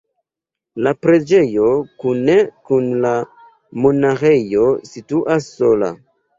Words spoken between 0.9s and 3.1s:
preĝejo kune kun